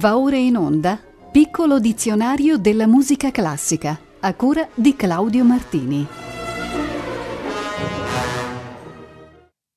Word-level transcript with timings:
Va 0.00 0.16
ora 0.16 0.36
in 0.36 0.56
onda 0.56 0.98
Piccolo 1.30 1.78
dizionario 1.78 2.56
della 2.56 2.86
musica 2.86 3.30
classica 3.30 4.00
a 4.20 4.32
cura 4.32 4.66
di 4.74 4.96
Claudio 4.96 5.44
Martini. 5.44 6.06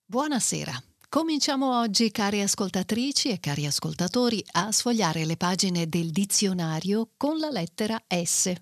Buonasera. 0.05 0.81
Cominciamo 1.09 1.77
oggi, 1.77 2.09
care 2.11 2.41
ascoltatrici 2.41 3.31
e 3.31 3.41
cari 3.41 3.65
ascoltatori, 3.65 4.41
a 4.53 4.71
sfogliare 4.71 5.25
le 5.25 5.35
pagine 5.35 5.89
del 5.89 6.11
dizionario 6.11 7.09
con 7.17 7.37
la 7.37 7.49
lettera 7.49 8.01
S. 8.07 8.53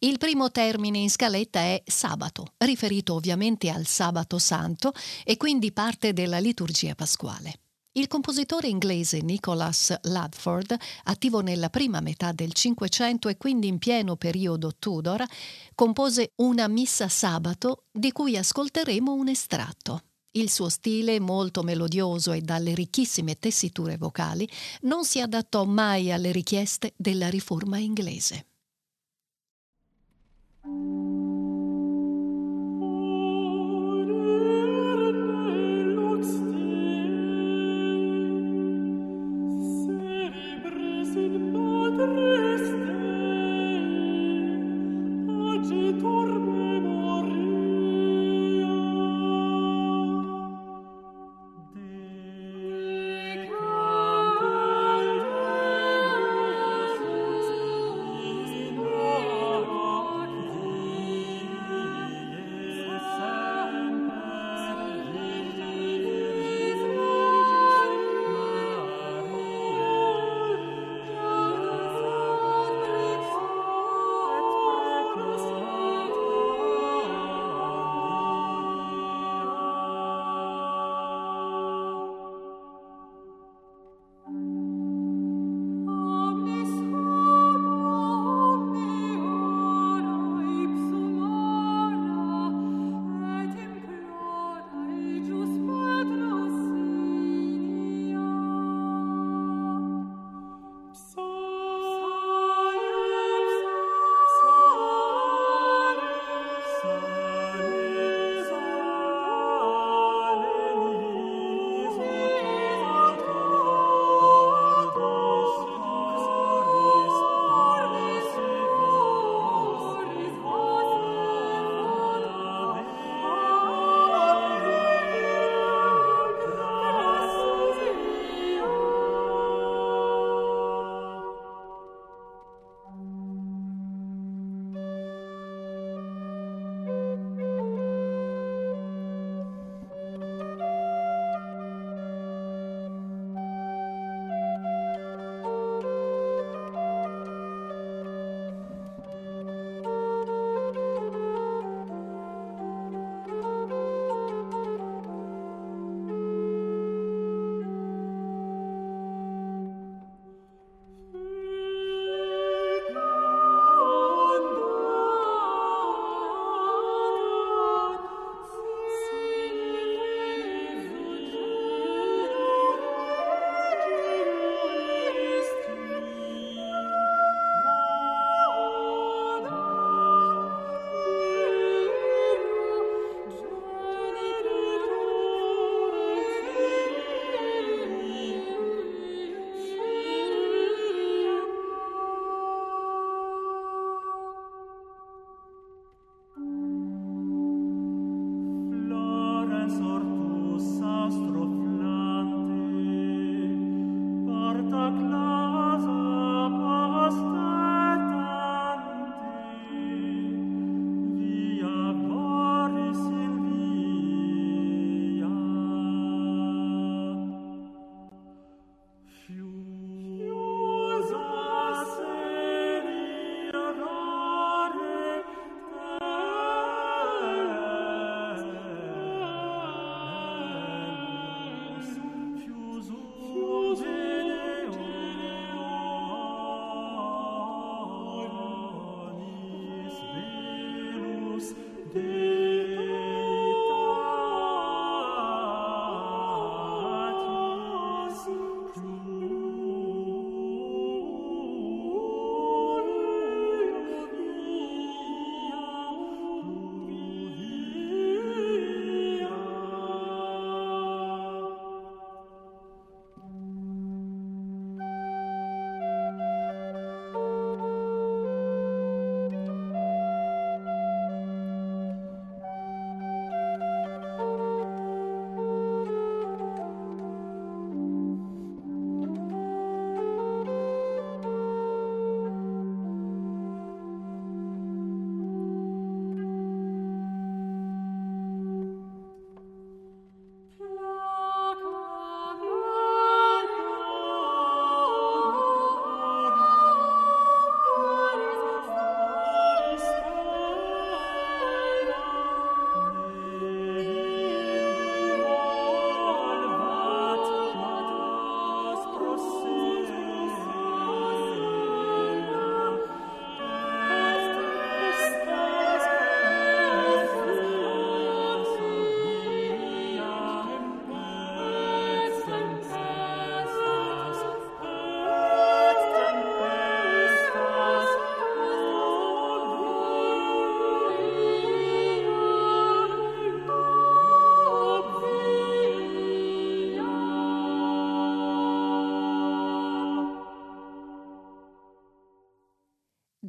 Il 0.00 0.18
primo 0.18 0.50
termine 0.50 0.98
in 0.98 1.08
scaletta 1.08 1.60
è 1.60 1.82
sabato, 1.86 2.52
riferito 2.58 3.14
ovviamente 3.14 3.70
al 3.70 3.86
sabato 3.86 4.38
santo 4.38 4.92
e 5.24 5.38
quindi 5.38 5.72
parte 5.72 6.12
della 6.12 6.38
liturgia 6.38 6.94
pasquale. 6.94 7.61
Il 7.94 8.08
compositore 8.08 8.68
inglese 8.68 9.20
Nicholas 9.20 9.94
Ladford, 10.04 10.74
attivo 11.04 11.40
nella 11.40 11.68
prima 11.68 12.00
metà 12.00 12.32
del 12.32 12.54
Cinquecento 12.54 13.28
e 13.28 13.36
quindi 13.36 13.66
in 13.66 13.78
pieno 13.78 14.16
periodo 14.16 14.72
Tudor, 14.78 15.22
compose 15.74 16.32
una 16.36 16.68
missa 16.68 17.08
sabato 17.08 17.84
di 17.92 18.10
cui 18.10 18.38
ascolteremo 18.38 19.12
un 19.12 19.28
estratto. 19.28 20.04
Il 20.30 20.48
suo 20.48 20.70
stile, 20.70 21.20
molto 21.20 21.62
melodioso 21.62 22.32
e 22.32 22.40
dalle 22.40 22.74
ricchissime 22.74 23.38
tessiture 23.38 23.98
vocali, 23.98 24.48
non 24.82 25.04
si 25.04 25.20
adattò 25.20 25.66
mai 25.66 26.10
alle 26.10 26.32
richieste 26.32 26.94
della 26.96 27.28
riforma 27.28 27.76
inglese. 27.76 28.46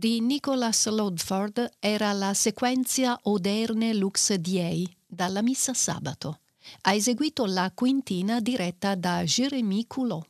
Di 0.04 0.20
Nicholas 0.20 0.90
Lodford 0.90 1.76
era 1.80 2.12
la 2.12 2.34
sequenza 2.34 3.18
Oderne 3.22 3.94
Lux 3.94 4.34
Diei 4.34 4.86
dalla 5.08 5.42
Missa 5.42 5.74
Sabato. 5.74 6.40
Ha 6.82 6.94
eseguito 6.94 7.46
la 7.46 7.72
quintina 7.74 8.42
diretta 8.42 8.96
da 8.96 9.24
Jérémy 9.24 9.86
Coulot. 9.88 10.28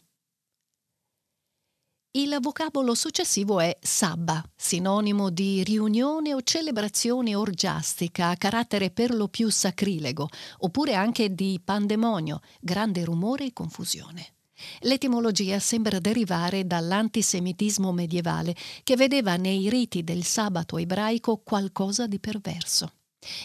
Il 2.11 2.37
vocabolo 2.39 2.93
successivo 2.93 3.59
è 3.59 3.75
sabba, 3.81 4.47
sinonimo 4.55 5.31
di 5.31 5.63
riunione 5.63 6.35
o 6.35 6.43
celebrazione 6.43 7.33
orgiastica 7.33 8.29
a 8.29 8.37
carattere 8.37 8.91
per 8.91 9.11
lo 9.11 9.27
più 9.27 9.49
sacrilego, 9.49 10.29
oppure 10.59 10.93
anche 10.93 11.33
di 11.33 11.59
pandemonio, 11.59 12.41
grande 12.61 13.03
rumore 13.03 13.45
e 13.45 13.53
confusione. 13.53 14.33
L'etimologia 14.81 15.59
sembra 15.59 15.99
derivare 15.99 16.65
dall'antisemitismo 16.65 17.91
medievale, 17.91 18.55
che 18.83 18.95
vedeva 18.95 19.35
nei 19.35 19.69
riti 19.69 20.03
del 20.03 20.23
sabato 20.23 20.77
ebraico 20.77 21.37
qualcosa 21.43 22.07
di 22.07 22.19
perverso. 22.19 22.91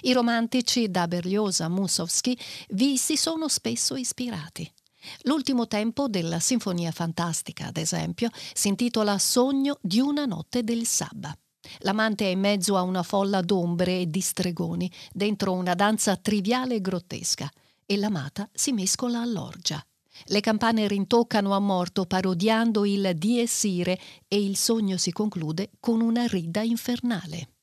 I 0.03 0.13
romantici 0.13 0.91
da 0.91 1.07
Berlioz 1.07 1.61
a 1.61 1.69
Mussorgsky 1.69 2.37
vi 2.71 2.97
si 2.99 3.17
sono 3.17 3.49
spesso 3.49 3.95
ispirati. 3.95 4.71
L'ultimo 5.23 5.67
tempo 5.67 6.09
della 6.09 6.41
Sinfonia 6.41 6.91
Fantastica, 6.91 7.67
ad 7.67 7.77
esempio, 7.77 8.31
si 8.53 8.69
intitola 8.69 9.19
Sogno 9.19 9.79
di 9.81 10.01
una 10.01 10.25
notte 10.25 10.65
del 10.65 10.87
Sabba. 10.87 11.37
L'amante 11.81 12.25
è 12.25 12.29
in 12.29 12.41
mezzo 12.41 12.77
a 12.77 12.83
una 12.83 13.03
folla 13.03 13.41
d'ombre 13.41 14.01
e 14.01 14.11
di 14.11 14.21
stregoni, 14.21 14.91
dentro 15.13 15.53
una 15.53 15.75
danza 15.75 16.17
triviale 16.17 16.77
e 16.77 16.81
grottesca, 16.81 17.51
e 17.87 17.97
l'amata 17.97 18.49
si 18.53 18.73
mescola 18.73 19.21
all'orgia. 19.21 19.83
Le 20.27 20.41
campane 20.41 20.87
rintoccano 20.89 21.55
a 21.55 21.59
morto 21.59 22.05
parodiando 22.07 22.85
il 22.85 23.13
Dies 23.15 23.65
Irae 23.65 23.99
e 24.29 24.43
il 24.43 24.57
sogno 24.57 24.97
si 24.97 25.13
conclude 25.13 25.71
con 25.81 26.01
una 26.01 26.27
rida 26.27 26.63
infernale. 26.63 27.58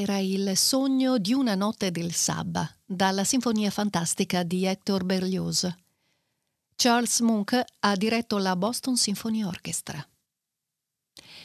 Era 0.00 0.16
il 0.16 0.56
sogno 0.56 1.18
di 1.18 1.34
una 1.34 1.54
notte 1.54 1.90
del 1.90 2.14
Sabba, 2.14 2.66
dalla 2.86 3.22
Sinfonia 3.22 3.68
fantastica 3.68 4.42
di 4.42 4.64
Hector 4.64 5.04
Berlioz. 5.04 5.68
Charles 6.74 7.20
Munch 7.20 7.62
ha 7.80 7.96
diretto 7.96 8.38
la 8.38 8.56
Boston 8.56 8.96
Symphony 8.96 9.42
Orchestra. 9.42 10.02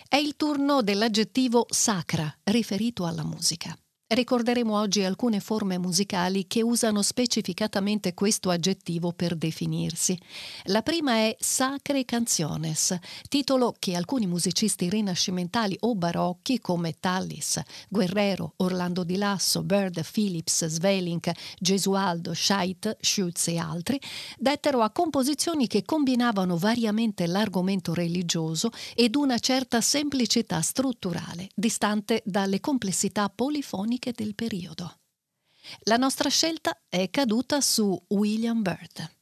È 0.07 0.15
il 0.15 0.37
turno 0.37 0.81
dell'aggettivo 0.83 1.65
sacra 1.69 2.33
riferito 2.43 3.05
alla 3.05 3.25
musica. 3.25 3.77
Ricorderemo 4.07 4.77
oggi 4.77 5.03
alcune 5.03 5.39
forme 5.39 5.79
musicali 5.79 6.45
che 6.45 6.61
usano 6.61 7.01
specificatamente 7.01 8.13
questo 8.13 8.51
aggettivo 8.51 9.13
per 9.13 9.35
definirsi. 9.35 10.15
La 10.65 10.83
prima 10.83 11.13
è 11.13 11.35
Sacre 11.39 12.05
Canciones, 12.05 12.95
titolo 13.27 13.73
che 13.79 13.95
alcuni 13.95 14.27
musicisti 14.27 14.89
rinascimentali 14.89 15.75
o 15.79 15.95
barocchi 15.95 16.59
come 16.59 16.93
Tallis, 16.99 17.59
Guerrero, 17.89 18.53
Orlando 18.57 19.03
di 19.03 19.15
Lasso, 19.15 19.63
Bird, 19.63 19.99
Phillips, 20.07 20.67
Svelink, 20.67 21.31
Gesualdo, 21.59 22.35
Scheidt, 22.35 22.97
Schutz 23.01 23.47
e 23.47 23.57
altri 23.57 23.99
dettero 24.37 24.81
a 24.81 24.91
composizioni 24.91 25.65
che 25.65 25.83
combinavano 25.83 26.57
variamente 26.57 27.25
l'argomento 27.25 27.95
religioso 27.95 28.69
ed 28.93 29.15
una 29.15 29.39
certa 29.39 29.81
semplicità 29.81 30.61
strutturale, 30.61 31.49
distante 31.55 32.21
dalle 32.23 32.59
complessità 32.59 33.29
polifoniche 33.33 33.93
storiche 33.95 34.11
del 34.11 34.35
periodo. 34.35 34.99
La 35.83 35.97
nostra 35.97 36.29
scelta 36.29 36.77
è 36.87 37.09
caduta 37.09 37.61
su 37.61 37.99
William 38.09 38.61
Byrd. 38.61 39.14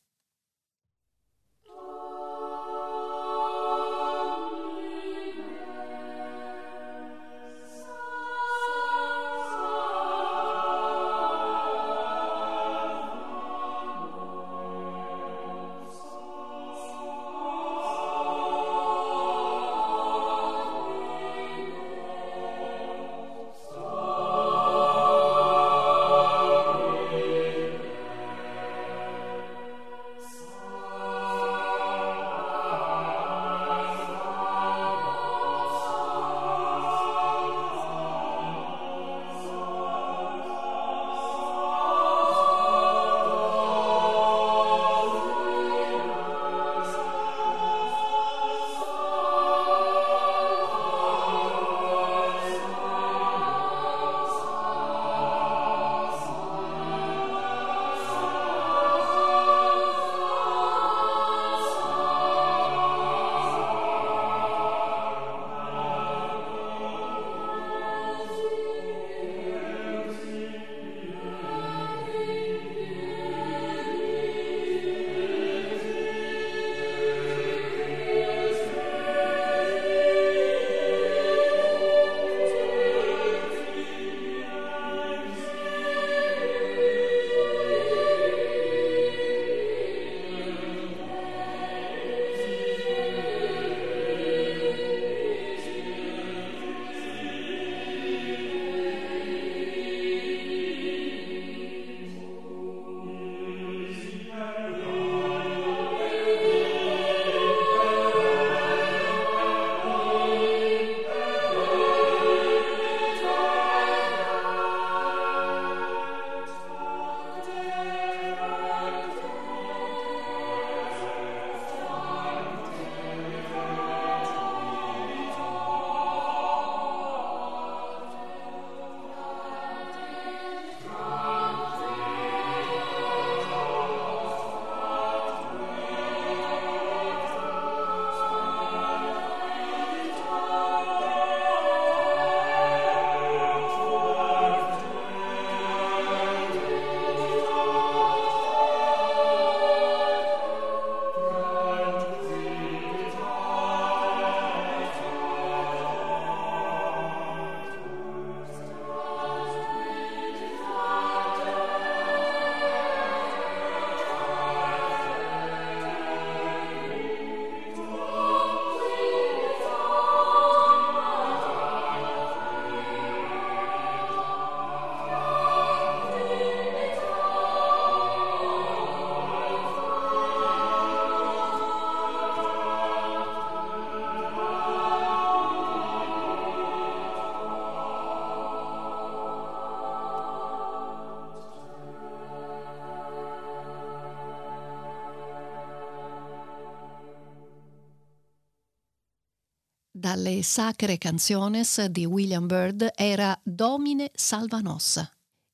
Sacre 200.44 200.98
Canciones 200.98 201.86
di 201.86 202.06
William 202.06 202.46
Byrd 202.46 202.92
era 202.96 203.40
Domine 203.42 204.12
Salva 204.14 204.60
Nos. 204.60 205.01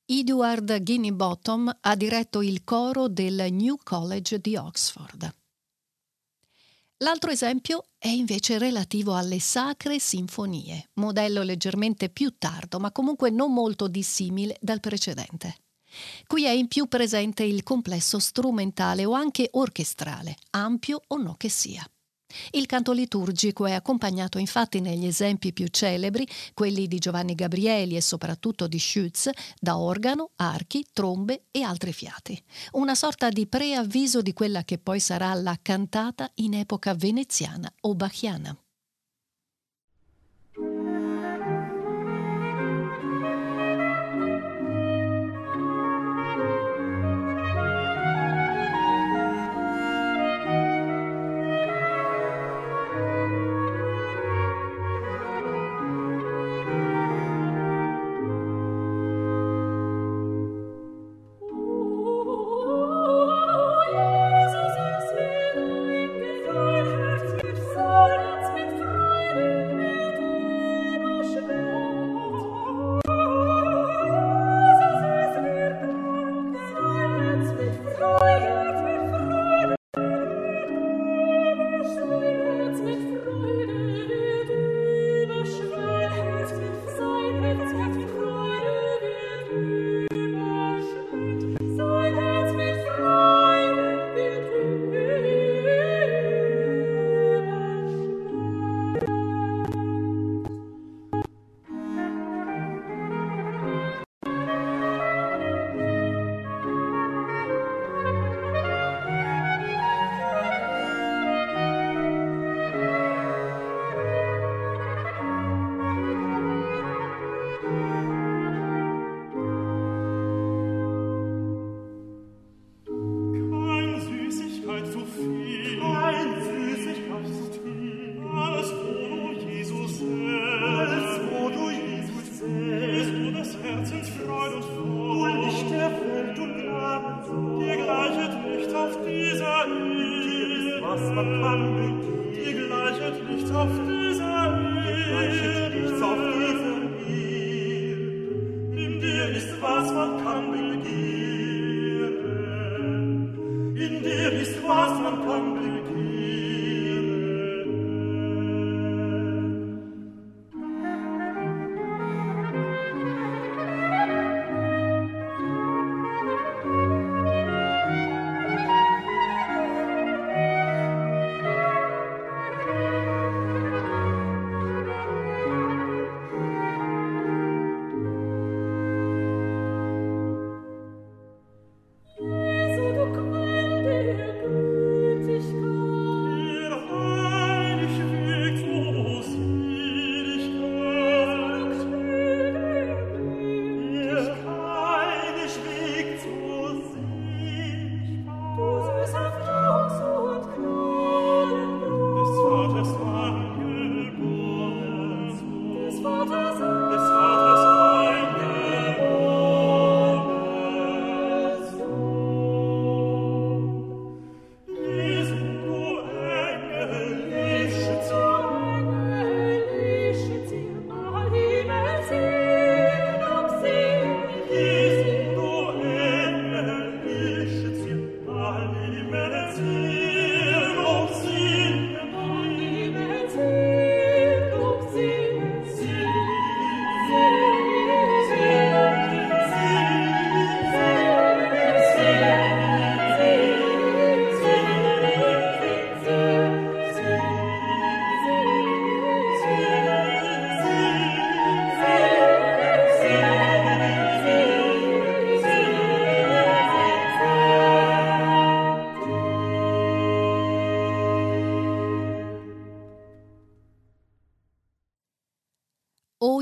Edward 0.04 0.82
Guinea 0.82 1.38
ha 1.80 1.94
diretto 1.94 2.42
il 2.42 2.64
coro 2.64 3.08
del 3.08 3.46
New 3.52 3.78
College 3.82 4.40
di 4.40 4.56
Oxford. 4.56 5.32
L'altro 6.98 7.30
esempio 7.30 7.86
è 7.96 8.08
invece 8.08 8.58
relativo 8.58 9.14
alle 9.14 9.38
sacre 9.38 10.00
sinfonie, 10.00 10.90
modello 10.94 11.42
leggermente 11.42 12.10
più 12.10 12.34
tardo, 12.36 12.80
ma 12.80 12.90
comunque 12.90 13.30
non 13.30 13.54
molto 13.54 13.86
dissimile 13.86 14.56
dal 14.60 14.80
precedente. 14.80 15.58
Qui 16.26 16.44
è 16.44 16.50
in 16.50 16.66
più 16.66 16.86
presente 16.88 17.44
il 17.44 17.62
complesso 17.62 18.18
strumentale 18.18 19.04
o 19.04 19.12
anche 19.12 19.48
orchestrale, 19.52 20.36
ampio 20.50 21.00
o 21.06 21.16
no 21.16 21.36
che 21.36 21.48
sia. 21.48 21.88
Il 22.52 22.66
canto 22.66 22.92
liturgico 22.92 23.66
è 23.66 23.72
accompagnato 23.72 24.38
infatti 24.38 24.80
negli 24.80 25.06
esempi 25.06 25.52
più 25.52 25.66
celebri, 25.68 26.26
quelli 26.54 26.86
di 26.86 26.98
Giovanni 26.98 27.34
Gabrieli 27.34 27.96
e 27.96 28.00
soprattutto 28.00 28.66
di 28.66 28.78
Schütz, 28.78 29.30
da 29.58 29.78
organo, 29.78 30.30
archi, 30.36 30.86
trombe 30.92 31.44
e 31.50 31.62
altri 31.62 31.92
fiati. 31.92 32.40
Una 32.72 32.94
sorta 32.94 33.28
di 33.28 33.46
preavviso 33.46 34.22
di 34.22 34.32
quella 34.32 34.64
che 34.64 34.78
poi 34.78 35.00
sarà 35.00 35.32
la 35.34 35.58
cantata 35.60 36.30
in 36.36 36.54
epoca 36.54 36.94
veneziana 36.94 37.72
o 37.80 37.94
bachiana. 37.94 38.56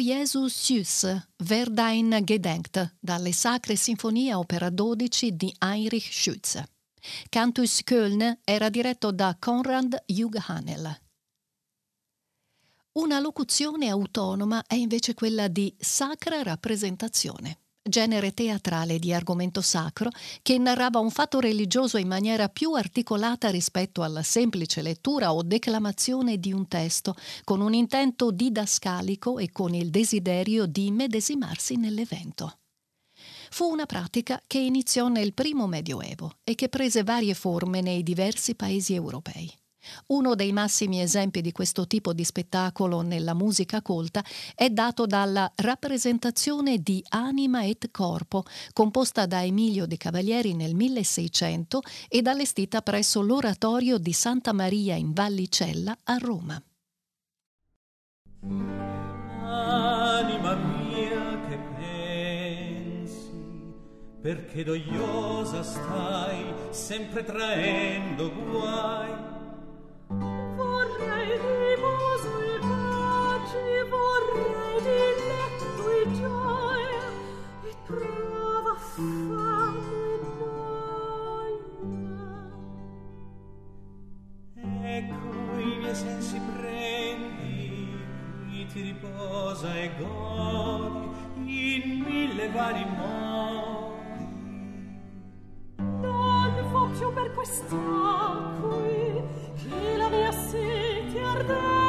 Jesus 0.09 0.55
Süß, 0.55 1.05
Wer 1.37 1.67
gedenkt, 2.25 2.97
dalle 2.99 3.33
Sacre 3.35 3.77
Sinfonie 3.77 4.33
Opera 4.33 4.71
12 4.71 5.37
di 5.37 5.55
Heinrich 5.61 6.11
Schütz. 6.11 6.57
Cantus 7.29 7.83
Köln 7.85 8.39
era 8.47 8.71
diretto 8.71 9.13
da 9.13 9.37
Konrad 9.39 10.03
Jughanel. 10.07 10.99
Una 12.93 13.21
locuzione 13.21 13.91
autonoma 13.91 14.65
è 14.67 14.77
invece 14.77 15.13
quella 15.13 15.47
di 15.47 15.77
sacra 15.79 16.43
rappresentazione. 16.43 17.59
Genere 17.89 18.33
teatrale 18.33 18.99
di 18.99 19.13
argomento 19.13 19.61
sacro 19.61 20.11
che 20.43 20.59
narrava 20.59 20.99
un 20.99 21.11
fatto 21.11 21.41
religioso 21.41 21.97
in 21.97 22.09
maniera 22.09 22.49
più 22.49 22.73
articolata 22.73 23.51
rispetto 23.51 24.03
alla 24.03 24.23
semplice 24.23 24.83
lettura 24.83 25.33
o 25.33 25.43
declamazione 25.43 26.39
di 26.39 26.53
un 26.53 26.69
testo, 26.69 27.15
con 27.45 27.61
un 27.61 27.75
intento 27.75 28.31
didascalico 28.31 29.39
e 29.39 29.51
con 29.51 29.75
il 29.75 29.91
desiderio 29.91 30.67
di 30.67 30.91
medesimarsi 30.91 31.77
nell'evento. 31.77 32.59
Fu 33.51 33.65
una 33.65 33.87
pratica 33.87 34.41
che 34.47 34.59
iniziò 34.59 35.09
nel 35.09 35.33
primo 35.33 35.67
Medioevo 35.67 36.35
e 36.45 36.55
che 36.55 36.69
prese 36.69 37.03
varie 37.03 37.35
forme 37.35 37.81
nei 37.81 38.03
diversi 38.03 38.55
paesi 38.55 38.95
europei. 38.95 39.58
Uno 40.07 40.35
dei 40.35 40.53
massimi 40.53 41.01
esempi 41.01 41.41
di 41.41 41.53
questo 41.53 41.87
tipo 41.87 42.13
di 42.13 42.25
spettacolo 42.25 43.01
nella 43.03 43.35
musica 43.35 43.83
colta 43.83 44.25
è 44.55 44.71
dato 44.71 45.07
dalla 45.07 45.51
rappresentazione 45.57 46.79
di 46.79 47.03
Anima 47.09 47.65
et 47.65 47.91
Corpo, 47.91 48.45
composta 48.73 49.27
da 49.27 49.43
Emilio 49.43 49.87
De 49.87 49.97
Cavalieri 49.97 50.55
nel 50.55 50.75
1600 50.75 51.83
ed 52.09 52.27
allestita 52.27 52.83
presso 52.83 53.21
l'oratorio 53.21 53.99
di 53.99 54.13
Santa 54.13 54.53
Maria 54.53 54.95
in 54.95 55.13
Vallicella 55.13 55.97
a 56.05 56.17
Roma. 56.17 56.63
Anima 59.43 60.55
mia 60.55 61.41
che 61.49 61.59
pensi, 61.77 63.31
perché 64.21 64.65
dogliosa 64.65 65.63
stai, 65.63 66.45
sempre 66.71 67.25
traendo 67.25 68.33
guai 68.33 69.37
Non 95.81 96.55
fo 96.71 96.87
più 96.99 97.13
per 97.13 97.31
quest'acqui, 97.33 99.23
che 99.69 99.97
la 99.97 100.09
mia 100.09 100.33
sete 100.33 101.21
ardente 101.21 101.88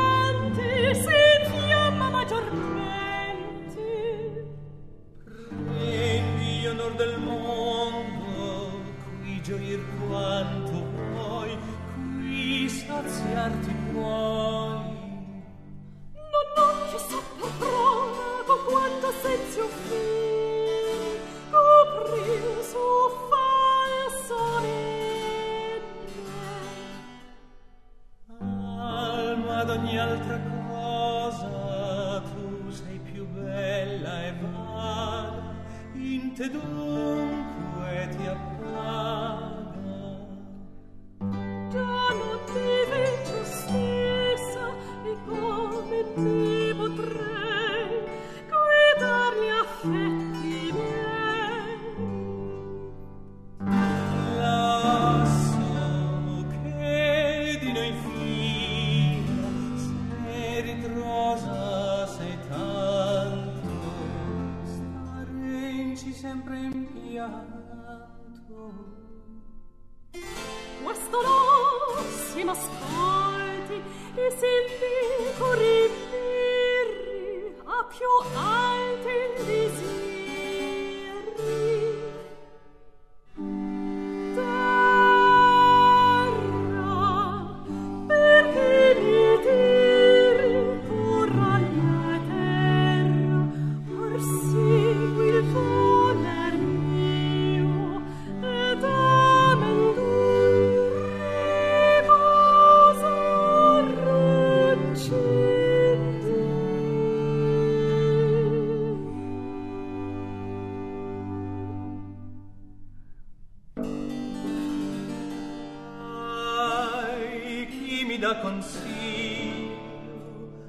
dà 118.20 118.40
consiglio, 118.40 119.78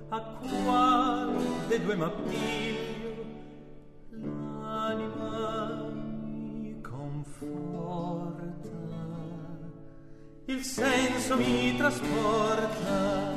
a 0.09 0.21
quale 0.21 1.39
dei 1.69 1.81
due 1.83 1.97
m'appiglio, 1.97 3.25
l'anima 4.11 5.89
mi 6.23 6.81
conforta, 6.81 8.69
il 10.47 10.63
senso 10.63 11.37
mi 11.37 11.77
trasporta, 11.77 13.30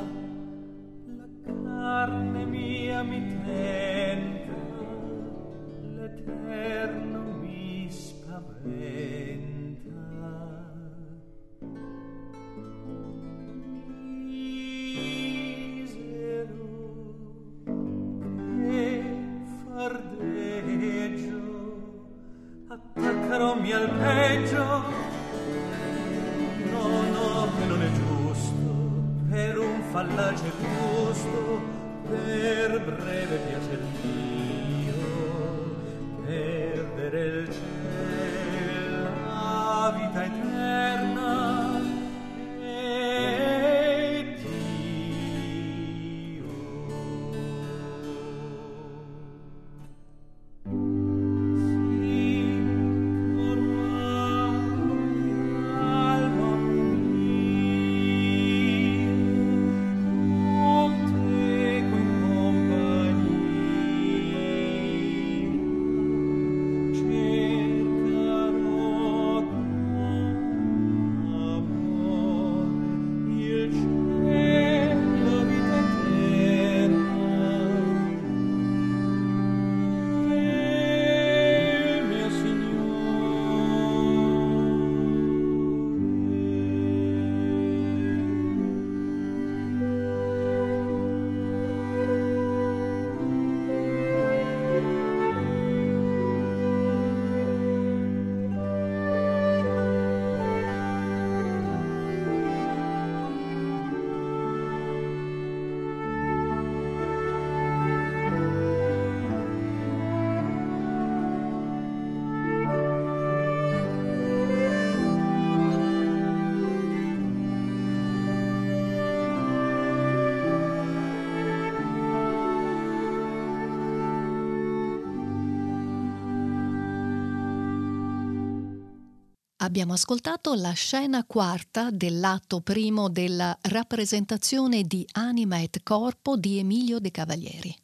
Abbiamo 129.64 129.94
ascoltato 129.94 130.52
la 130.52 130.72
scena 130.72 131.24
quarta 131.24 131.88
dell'atto 131.90 132.60
primo 132.60 133.08
della 133.08 133.56
rappresentazione 133.62 134.82
di 134.82 135.08
Anima 135.12 135.58
et 135.58 135.82
Corpo 135.82 136.36
di 136.36 136.58
Emilio 136.58 136.98
De 136.98 137.10
Cavalieri. 137.10 137.74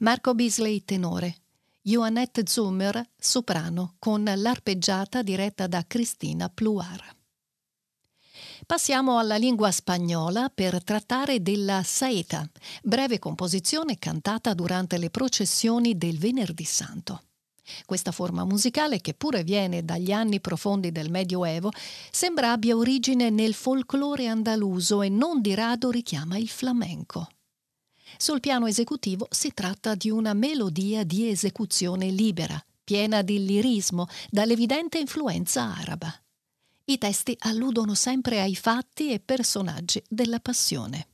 Marco 0.00 0.34
Bisley 0.34 0.84
tenore, 0.84 1.36
Joannette 1.80 2.42
Zummer 2.46 3.02
soprano 3.16 3.94
con 3.98 4.22
l'arpeggiata 4.22 5.22
diretta 5.22 5.66
da 5.66 5.82
Cristina 5.86 6.50
Pluar. 6.50 7.16
Passiamo 8.66 9.18
alla 9.18 9.36
lingua 9.36 9.70
spagnola 9.70 10.50
per 10.54 10.84
trattare 10.84 11.40
della 11.40 11.82
saeta, 11.82 12.46
breve 12.82 13.18
composizione 13.18 13.98
cantata 13.98 14.52
durante 14.52 14.98
le 14.98 15.08
processioni 15.08 15.96
del 15.96 16.18
Venerdì 16.18 16.64
Santo. 16.64 17.22
Questa 17.86 18.12
forma 18.12 18.44
musicale, 18.44 19.00
che 19.00 19.14
pure 19.14 19.42
viene 19.42 19.84
dagli 19.84 20.12
anni 20.12 20.40
profondi 20.40 20.92
del 20.92 21.10
Medioevo, 21.10 21.70
sembra 22.10 22.52
abbia 22.52 22.76
origine 22.76 23.30
nel 23.30 23.54
folklore 23.54 24.26
andaluso 24.26 25.02
e 25.02 25.08
non 25.08 25.40
di 25.40 25.54
rado 25.54 25.90
richiama 25.90 26.36
il 26.36 26.48
flamenco. 26.48 27.28
Sul 28.16 28.40
piano 28.40 28.66
esecutivo 28.66 29.26
si 29.30 29.52
tratta 29.52 29.94
di 29.94 30.10
una 30.10 30.34
melodia 30.34 31.04
di 31.04 31.28
esecuzione 31.28 32.10
libera, 32.10 32.62
piena 32.84 33.22
di 33.22 33.44
lirismo, 33.44 34.06
dall'evidente 34.30 34.98
influenza 34.98 35.74
araba. 35.74 36.14
I 36.86 36.98
testi 36.98 37.34
alludono 37.40 37.94
sempre 37.94 38.40
ai 38.40 38.54
fatti 38.54 39.10
e 39.10 39.20
personaggi 39.20 40.02
della 40.08 40.38
passione. 40.38 41.08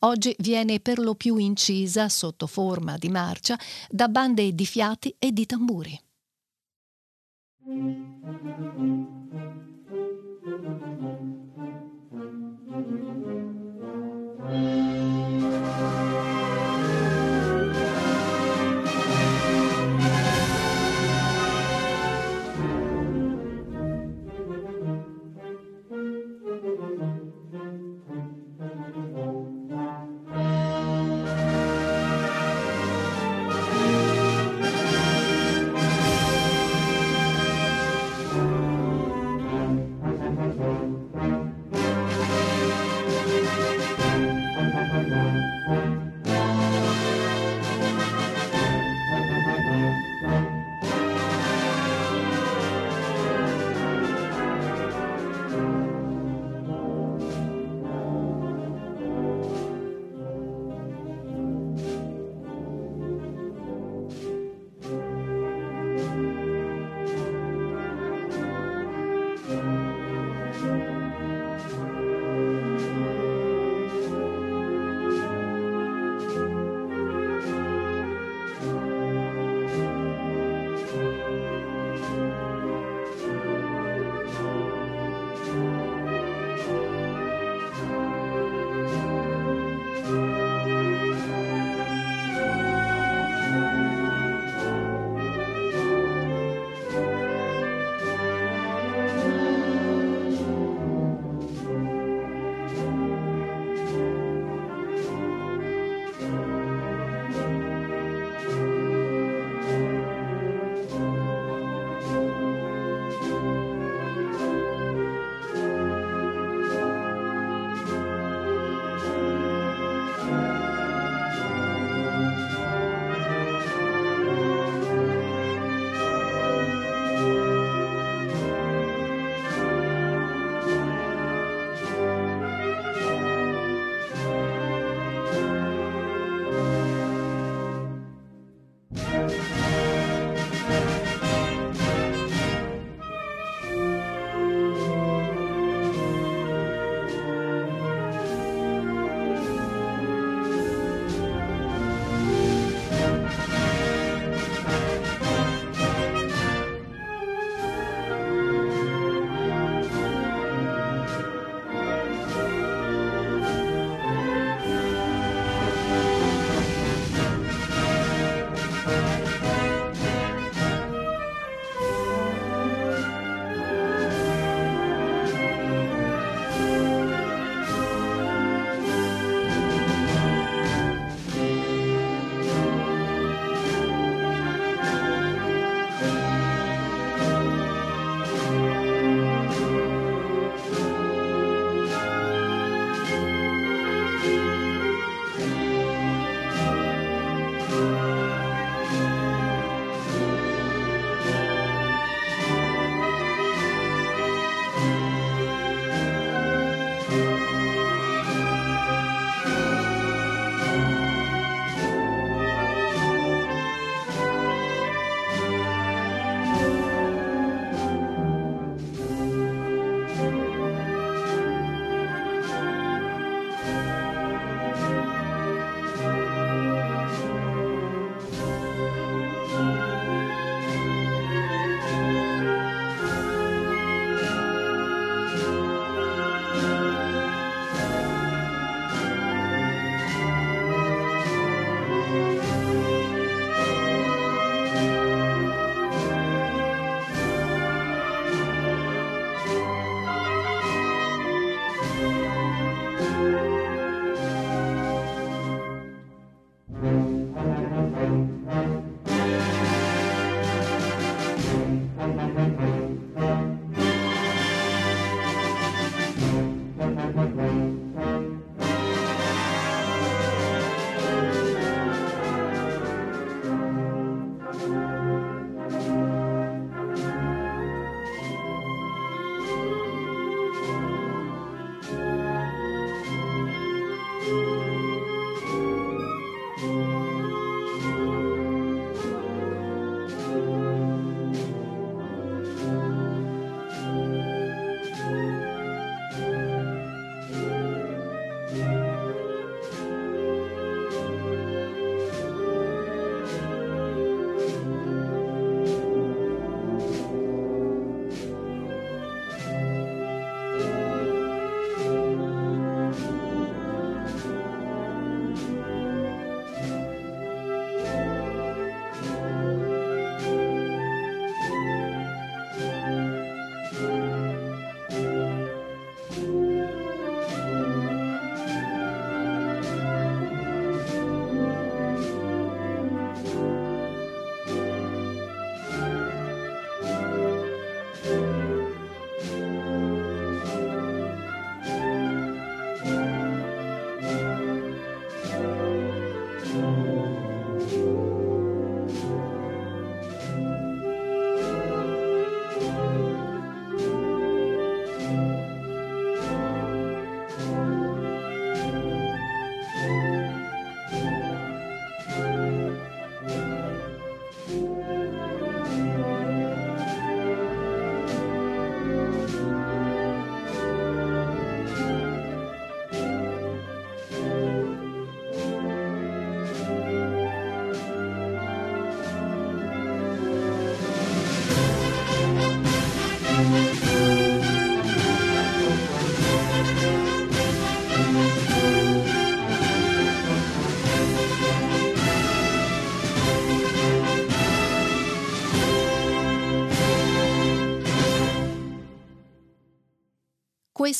Oggi 0.00 0.34
viene 0.38 0.80
per 0.80 0.98
lo 0.98 1.14
più 1.14 1.36
incisa 1.36 2.08
sotto 2.08 2.46
forma 2.46 2.96
di 2.96 3.08
marcia 3.08 3.58
da 3.88 4.08
bande 4.08 4.54
di 4.54 4.66
fiati 4.66 5.14
e 5.18 5.32
di 5.32 5.46
tamburi. 5.46 6.00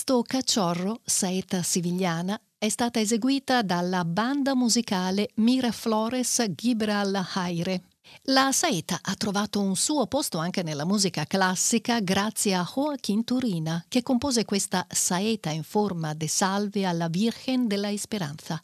Questo 0.09 0.27
cacciorro, 0.39 1.01
saeta 1.05 1.63
sivigliana, 1.63 2.41
è 2.57 2.71
stata 2.71 2.99
eseguita 2.99 3.61
dalla 3.61 4.07
banda 4.07 4.55
musicale 4.55 5.29
Miraflores 5.35 6.47
Gibral 6.55 7.27
Haire 7.35 7.83
la 8.31 8.53
saeta 8.53 8.99
ha 9.01 9.15
trovato 9.15 9.61
un 9.61 9.75
suo 9.75 10.07
posto 10.07 10.37
anche 10.37 10.63
nella 10.63 10.85
musica 10.85 11.25
classica 11.25 12.01
grazie 12.01 12.55
a 12.55 12.63
Joaquín 12.63 13.25
Turina, 13.25 13.83
che 13.89 14.03
compose 14.03 14.45
questa 14.45 14.87
saeta 14.91 15.51
in 15.51 15.63
forma 15.63 16.13
de 16.13 16.29
salve 16.29 16.85
alla 16.85 17.09
Virgen 17.09 17.67
della 17.67 17.91
Esperanza. 17.91 18.63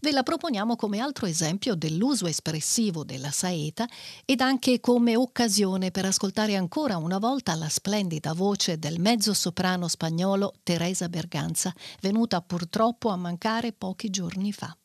Ve 0.00 0.10
la 0.10 0.24
proponiamo 0.24 0.74
come 0.74 0.98
altro 0.98 1.26
esempio 1.26 1.76
dell'uso 1.76 2.26
espressivo 2.26 3.04
della 3.04 3.30
saeta 3.30 3.86
ed 4.24 4.40
anche 4.40 4.80
come 4.80 5.14
occasione 5.14 5.90
per 5.90 6.04
ascoltare 6.04 6.56
ancora 6.56 6.96
una 6.96 7.18
volta 7.18 7.54
la 7.54 7.68
splendida 7.68 8.32
voce 8.32 8.78
del 8.78 8.98
mezzo 8.98 9.34
soprano 9.34 9.86
spagnolo 9.86 10.52
Teresa 10.62 11.08
Berganza, 11.08 11.72
venuta 12.00 12.40
purtroppo 12.40 13.10
a 13.10 13.16
mancare 13.16 13.72
pochi 13.72 14.10
giorni 14.10 14.52
fa. 14.52 14.76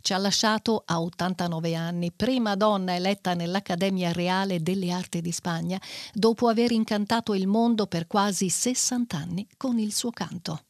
Ci 0.00 0.12
ha 0.12 0.18
lasciato 0.18 0.82
a 0.84 1.00
89 1.00 1.74
anni, 1.74 2.12
prima 2.12 2.54
donna 2.54 2.94
eletta 2.94 3.34
nell'Accademia 3.34 4.12
Reale 4.12 4.62
delle 4.62 4.90
Arti 4.90 5.20
di 5.20 5.32
Spagna, 5.32 5.80
dopo 6.12 6.48
aver 6.48 6.72
incantato 6.72 7.34
il 7.34 7.46
mondo 7.46 7.86
per 7.86 8.06
quasi 8.06 8.48
60 8.48 9.16
anni 9.16 9.46
con 9.56 9.78
il 9.78 9.92
suo 9.94 10.10
canto. 10.10 10.62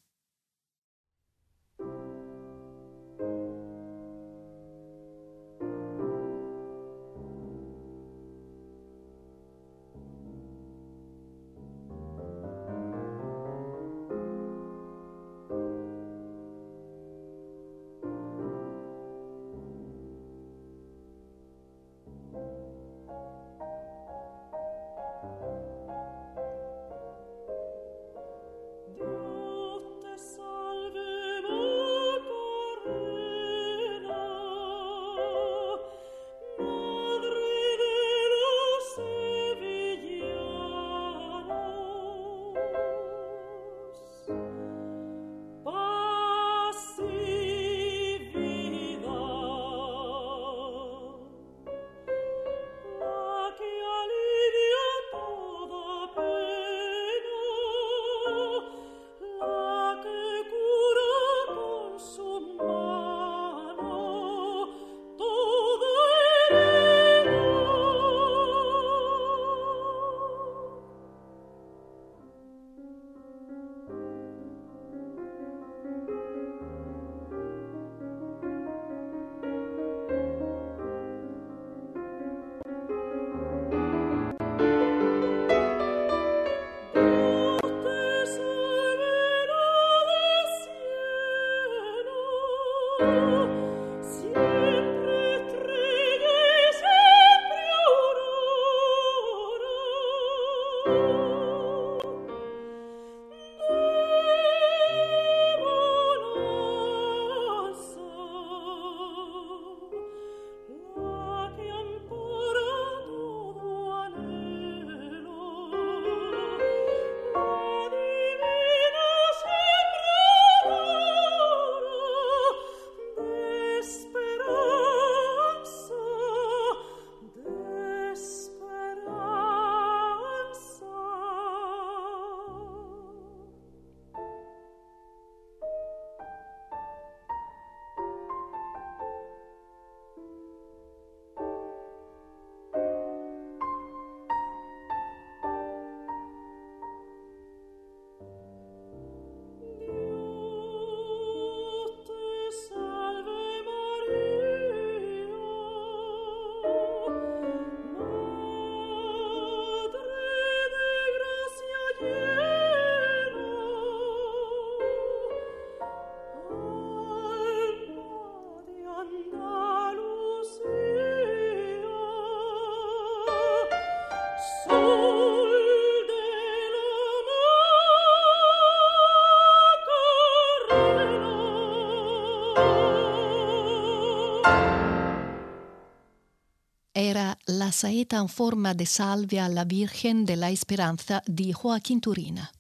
La 187.45 187.71
saeta 187.71 188.17
en 188.17 188.27
forma 188.27 188.75
de 188.75 188.85
salvia 188.85 189.45
alla 189.45 189.65
Virgen 189.65 190.25
della 190.25 190.51
Esperanza 190.51 191.23
di 191.25 191.53
Joaquín 191.53 192.01
Turina. 192.01 192.51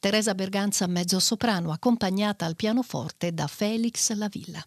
Teresa 0.00 0.34
Berganza 0.34 0.88
mezzo 0.88 1.20
soprano 1.20 1.70
accompagnata 1.70 2.46
al 2.46 2.56
pianoforte 2.56 3.32
da 3.32 3.46
Felix 3.46 4.10
Lavilla. 4.14 4.60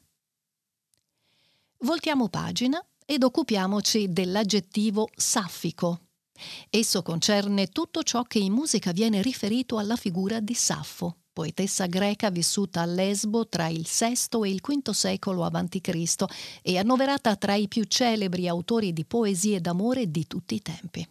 Voltiamo 1.79 2.29
pagina 2.29 2.81
ed 3.05 3.23
occupiamoci 3.23 4.09
dell'aggettivo 4.09 5.09
saffico. 5.13 6.07
Esso 6.69 7.01
concerne 7.01 7.67
tutto 7.67 8.03
ciò 8.03 8.23
che 8.23 8.39
in 8.39 8.53
musica 8.53 8.93
viene 8.93 9.21
riferito 9.21 9.77
alla 9.77 9.97
figura 9.97 10.39
di 10.39 10.53
Saffo, 10.53 11.23
poetessa 11.39 11.85
greca 11.85 12.29
vissuta 12.29 12.81
a 12.81 12.85
Lesbo 12.85 13.47
tra 13.47 13.69
il 13.69 13.87
VI 13.87 14.43
e 14.43 14.49
il 14.49 14.59
V 14.61 14.89
secolo 14.89 15.45
a.C. 15.45 16.25
e 16.61 16.77
annoverata 16.77 17.37
tra 17.37 17.53
i 17.53 17.69
più 17.69 17.85
celebri 17.85 18.45
autori 18.45 18.91
di 18.91 19.05
poesie 19.05 19.61
d'amore 19.61 20.11
di 20.11 20.27
tutti 20.27 20.55
i 20.55 20.61
tempi. 20.61 21.07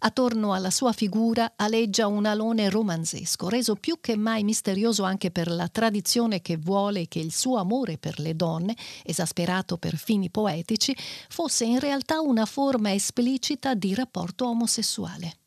Attorno 0.00 0.52
alla 0.52 0.70
sua 0.70 0.92
figura 0.92 1.54
aleggia 1.56 2.06
un 2.06 2.26
alone 2.26 2.68
romanzesco, 2.68 3.48
reso 3.48 3.76
più 3.76 3.98
che 3.98 4.14
mai 4.14 4.44
misterioso 4.44 5.04
anche 5.04 5.30
per 5.30 5.50
la 5.50 5.68
tradizione 5.68 6.42
che 6.42 6.58
vuole 6.58 7.08
che 7.08 7.20
il 7.20 7.32
suo 7.32 7.56
amore 7.56 7.96
per 7.96 8.18
le 8.20 8.36
donne, 8.36 8.76
esasperato 9.02 9.78
per 9.78 9.96
fini 9.96 10.28
poetici, 10.28 10.94
fosse 11.30 11.64
in 11.64 11.78
realtà 11.78 12.20
una 12.20 12.44
forma 12.44 12.92
esplicita 12.92 13.72
di 13.74 13.94
rapporto 13.94 14.46
omosessuale. 14.48 15.39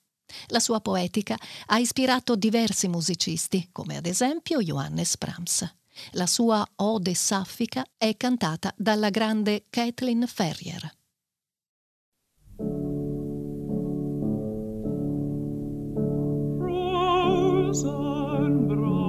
La 0.48 0.60
sua 0.60 0.80
poetica 0.80 1.38
ha 1.68 1.78
ispirato 1.80 2.36
diversi 2.36 2.88
musicisti, 2.88 3.70
come 3.72 3.98
ad 3.98 4.06
esempio 4.06 4.62
Johannes 4.62 5.18
Brahms. 5.18 5.76
La 6.12 6.28
sua 6.28 6.68
Ode 6.78 7.14
saffica 7.14 7.86
è 7.98 8.18
cantata 8.18 8.74
dalla 8.76 9.10
grande 9.10 9.66
Kathleen 9.70 10.26
Ferrier. 10.28 10.92
Rosenbrand 17.74 19.03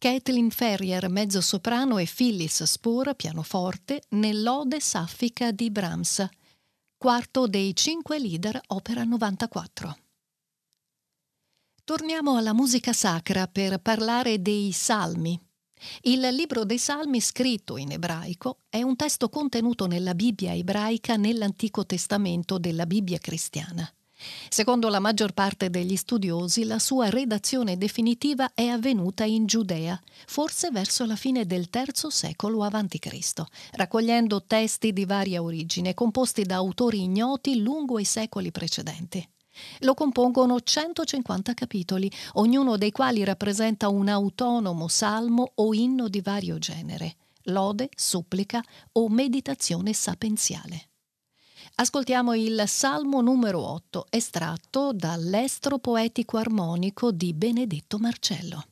Kathleen 0.00 0.50
Ferrier, 0.50 1.10
mezzo 1.10 1.42
soprano, 1.42 1.98
e 1.98 2.06
Phyllis 2.06 2.62
Spur, 2.62 3.12
pianoforte, 3.14 4.04
nell'Ode 4.12 4.80
Saffica 4.80 5.50
di 5.50 5.70
Brahms, 5.70 6.26
quarto 6.96 7.46
dei 7.46 7.76
cinque 7.76 8.18
leader, 8.18 8.58
opera 8.68 9.04
94. 9.04 9.98
Torniamo 11.84 12.38
alla 12.38 12.54
musica 12.54 12.94
sacra 12.94 13.46
per 13.46 13.78
parlare 13.80 14.40
dei 14.40 14.72
salmi. 14.72 15.38
Il 16.00 16.20
libro 16.32 16.64
dei 16.64 16.78
Salmi, 16.78 17.20
scritto 17.20 17.76
in 17.76 17.92
ebraico, 17.92 18.60
è 18.70 18.80
un 18.80 18.96
testo 18.96 19.28
contenuto 19.28 19.86
nella 19.86 20.14
Bibbia 20.14 20.54
ebraica 20.54 21.16
nell'Antico 21.16 21.84
Testamento 21.84 22.58
della 22.58 22.86
Bibbia 22.86 23.18
cristiana. 23.18 23.86
Secondo 24.48 24.88
la 24.88 24.98
maggior 24.98 25.32
parte 25.32 25.70
degli 25.70 25.96
studiosi, 25.96 26.64
la 26.64 26.78
sua 26.78 27.08
redazione 27.08 27.76
definitiva 27.78 28.52
è 28.54 28.66
avvenuta 28.66 29.24
in 29.24 29.46
Giudea, 29.46 30.00
forse 30.26 30.70
verso 30.70 31.06
la 31.06 31.16
fine 31.16 31.46
del 31.46 31.68
III 31.72 32.10
secolo 32.10 32.62
a.C., 32.62 33.42
raccogliendo 33.72 34.44
testi 34.44 34.92
di 34.92 35.04
varia 35.04 35.42
origine, 35.42 35.94
composti 35.94 36.42
da 36.42 36.56
autori 36.56 37.02
ignoti 37.02 37.60
lungo 37.60 37.98
i 37.98 38.04
secoli 38.04 38.50
precedenti. 38.50 39.26
Lo 39.80 39.94
compongono 39.94 40.60
150 40.60 41.54
capitoli, 41.54 42.10
ognuno 42.34 42.76
dei 42.76 42.92
quali 42.92 43.24
rappresenta 43.24 43.88
un 43.88 44.08
autonomo 44.08 44.88
salmo 44.88 45.52
o 45.56 45.74
inno 45.74 46.08
di 46.08 46.20
vario 46.20 46.58
genere, 46.58 47.16
lode, 47.44 47.88
supplica 47.94 48.62
o 48.92 49.08
meditazione 49.08 49.92
sapienziale. 49.92 50.89
Ascoltiamo 51.80 52.34
il 52.34 52.64
Salmo 52.66 53.22
numero 53.22 53.66
8, 53.66 54.08
estratto 54.10 54.92
dall'Estro 54.92 55.78
poetico 55.78 56.36
armonico 56.36 57.10
di 57.10 57.32
Benedetto 57.32 57.96
Marcello. 57.96 58.64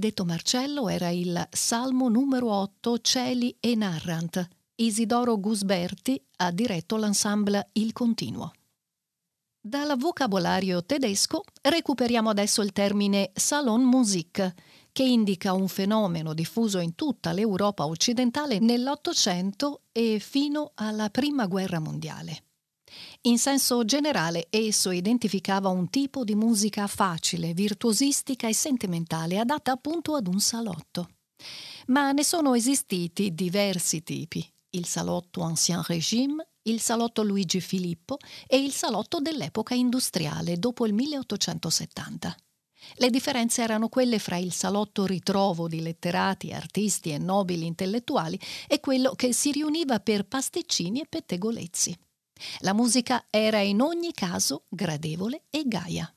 Benedetto 0.00 0.24
Marcello 0.24 0.88
era 0.88 1.10
il 1.10 1.46
Salmo 1.50 2.08
numero 2.08 2.50
8 2.50 3.00
Cieli 3.00 3.54
e 3.60 3.74
Narrant. 3.74 4.48
Isidoro 4.76 5.38
Gusberti 5.38 6.18
ha 6.36 6.50
diretto 6.50 6.96
l'ensemble 6.96 7.68
Il 7.74 7.92
Continuo. 7.92 8.50
Dal 9.60 9.98
vocabolario 9.98 10.82
tedesco 10.86 11.42
recuperiamo 11.60 12.30
adesso 12.30 12.62
il 12.62 12.72
termine 12.72 13.30
Salonmusik, 13.34 14.54
che 14.90 15.02
indica 15.02 15.52
un 15.52 15.68
fenomeno 15.68 16.32
diffuso 16.32 16.78
in 16.78 16.94
tutta 16.94 17.32
l'Europa 17.32 17.84
occidentale 17.84 18.58
nell'Ottocento 18.58 19.82
e 19.92 20.18
fino 20.18 20.72
alla 20.76 21.10
Prima 21.10 21.44
Guerra 21.46 21.78
Mondiale. 21.78 22.44
In 23.22 23.38
senso 23.38 23.84
generale, 23.84 24.46
esso 24.50 24.90
identificava 24.90 25.68
un 25.68 25.90
tipo 25.90 26.24
di 26.24 26.34
musica 26.34 26.86
facile, 26.86 27.52
virtuosistica 27.54 28.48
e 28.48 28.54
sentimentale, 28.54 29.38
adatta 29.38 29.72
appunto 29.72 30.14
ad 30.14 30.26
un 30.26 30.40
salotto. 30.40 31.08
Ma 31.86 32.12
ne 32.12 32.24
sono 32.24 32.54
esistiti 32.54 33.34
diversi 33.34 34.02
tipi: 34.02 34.46
il 34.70 34.86
salotto 34.86 35.42
Ancien 35.42 35.82
Régime, 35.82 36.48
il 36.62 36.80
salotto 36.80 37.22
Luigi 37.22 37.60
Filippo 37.60 38.18
e 38.46 38.58
il 38.58 38.72
salotto 38.72 39.20
dell'epoca 39.20 39.74
industriale 39.74 40.58
dopo 40.58 40.86
il 40.86 40.92
1870. 40.92 42.36
Le 42.94 43.10
differenze 43.10 43.62
erano 43.62 43.88
quelle 43.88 44.18
fra 44.18 44.36
il 44.36 44.52
salotto 44.52 45.04
ritrovo 45.04 45.68
di 45.68 45.80
letterati, 45.80 46.52
artisti 46.52 47.10
e 47.10 47.18
nobili 47.18 47.66
intellettuali 47.66 48.38
e 48.66 48.80
quello 48.80 49.12
che 49.14 49.32
si 49.32 49.52
riuniva 49.52 50.00
per 50.00 50.24
pasticcini 50.24 51.00
e 51.00 51.06
pettegolezzi. 51.08 51.98
La 52.60 52.72
musica 52.72 53.24
era 53.30 53.58
in 53.58 53.80
ogni 53.80 54.12
caso 54.12 54.64
gradevole 54.68 55.44
e 55.50 55.64
gaia. 55.66 56.12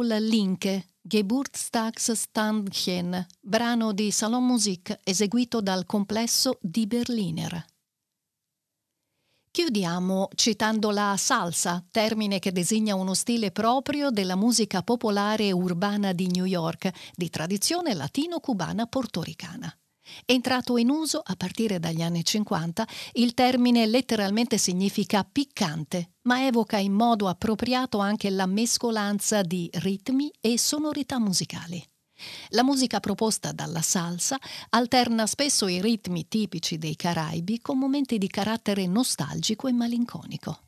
Paul 0.00 0.16
Linke, 0.22 0.86
Geburtstagsstandchen, 1.02 3.26
brano 3.38 3.92
di 3.92 4.10
Salon 4.10 4.46
Musik 4.46 4.98
eseguito 5.04 5.60
dal 5.60 5.84
complesso 5.84 6.56
di 6.62 6.86
Berliner. 6.86 7.62
Chiudiamo 9.50 10.30
citando 10.34 10.90
la 10.90 11.16
salsa, 11.18 11.84
termine 11.90 12.38
che 12.38 12.50
designa 12.50 12.94
uno 12.94 13.12
stile 13.12 13.50
proprio 13.50 14.08
della 14.08 14.36
musica 14.36 14.82
popolare 14.82 15.52
urbana 15.52 16.14
di 16.14 16.28
New 16.28 16.46
York, 16.46 16.90
di 17.14 17.28
tradizione 17.28 17.92
latino-cubana 17.92 18.86
portoricana. 18.86 19.79
Entrato 20.24 20.76
in 20.76 20.90
uso 20.90 21.20
a 21.24 21.34
partire 21.36 21.78
dagli 21.78 22.02
anni 22.02 22.24
50, 22.24 22.86
il 23.14 23.34
termine 23.34 23.86
letteralmente 23.86 24.58
significa 24.58 25.24
piccante, 25.24 26.14
ma 26.22 26.46
evoca 26.46 26.78
in 26.78 26.92
modo 26.92 27.28
appropriato 27.28 27.98
anche 27.98 28.30
la 28.30 28.46
mescolanza 28.46 29.42
di 29.42 29.68
ritmi 29.74 30.30
e 30.40 30.58
sonorità 30.58 31.18
musicali. 31.18 31.84
La 32.48 32.62
musica 32.62 33.00
proposta 33.00 33.52
dalla 33.52 33.80
salsa 33.80 34.38
alterna 34.70 35.26
spesso 35.26 35.66
i 35.68 35.80
ritmi 35.80 36.28
tipici 36.28 36.76
dei 36.76 36.96
Caraibi 36.96 37.60
con 37.60 37.78
momenti 37.78 38.18
di 38.18 38.28
carattere 38.28 38.86
nostalgico 38.86 39.68
e 39.68 39.72
malinconico. 39.72 40.58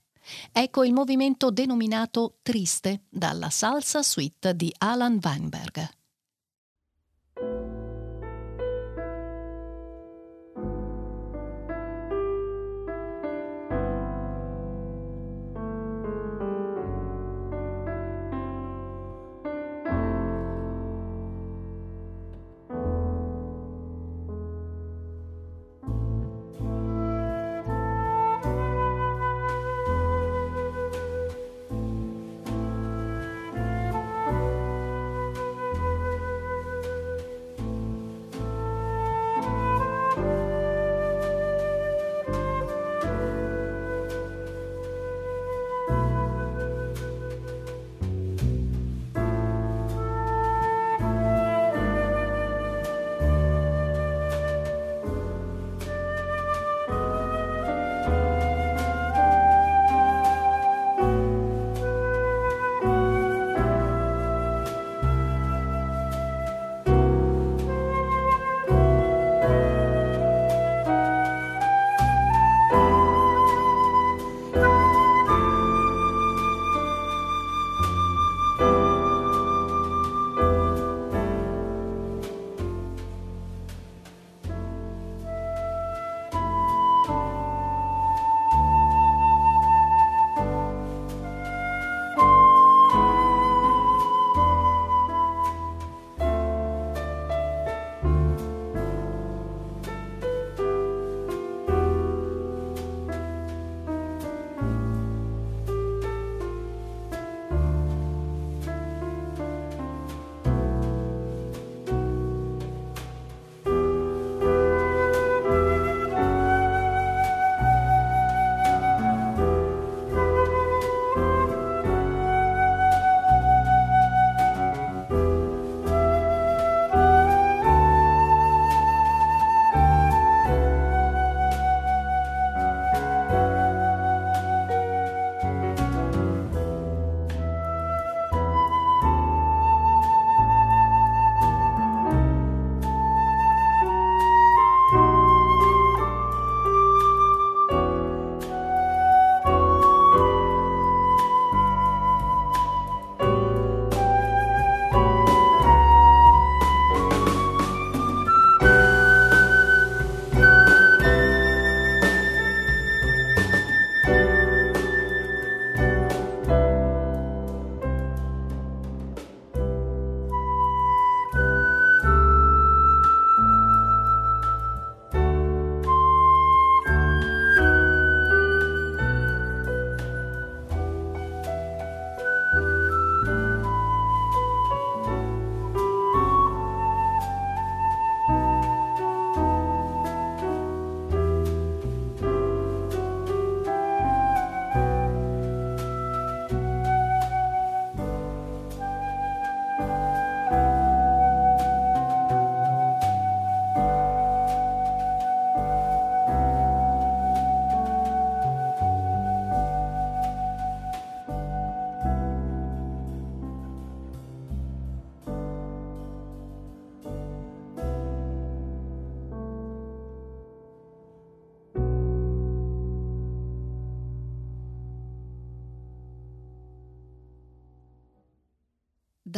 Ecco 0.50 0.84
il 0.84 0.92
movimento 0.92 1.50
denominato 1.50 2.38
Triste 2.42 3.02
dalla 3.10 3.50
salsa 3.50 4.02
suite 4.02 4.54
di 4.54 4.72
Alan 4.78 5.18
Weinberg. 5.22 6.00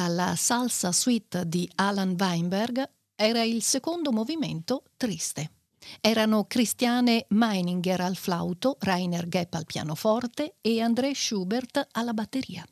Dalla 0.04 0.34
salsa 0.36 0.92
suite 0.92 1.48
di 1.48 1.66
Alan 1.76 2.14
Weinberg 2.18 2.86
era 3.14 3.42
il 3.42 3.62
secondo 3.62 4.12
movimento 4.12 4.82
triste. 4.98 5.52
Erano 6.00 6.44
Christiane 6.44 7.24
Meininger 7.28 8.00
al 8.02 8.16
flauto, 8.16 8.76
Rainer 8.80 9.26
Gepp 9.28 9.54
al 9.54 9.64
pianoforte 9.64 10.56
e 10.60 10.82
André 10.82 11.14
Schubert 11.14 11.88
alla 11.92 12.12
batteria. 12.12 12.66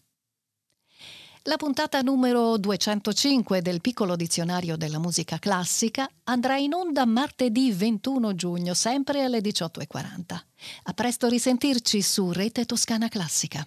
La 1.44 1.56
puntata 1.56 2.02
numero 2.02 2.58
205 2.58 3.62
del 3.62 3.80
piccolo 3.80 4.14
dizionario 4.14 4.76
della 4.76 4.98
musica 4.98 5.38
classica 5.38 6.08
andrà 6.24 6.58
in 6.58 6.74
onda 6.74 7.06
martedì 7.06 7.72
21 7.72 8.34
giugno, 8.34 8.74
sempre 8.74 9.24
alle 9.24 9.40
18.40. 9.40 10.38
A 10.84 10.92
presto 10.92 11.28
risentirci 11.28 12.02
su 12.02 12.30
Rete 12.30 12.66
Toscana 12.66 13.08
Classica. 13.08 13.66